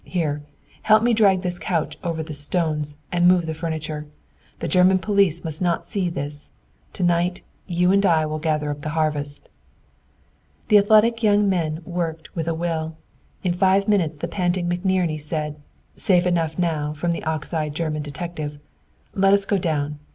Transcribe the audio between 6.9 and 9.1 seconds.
To night you and I will gather up the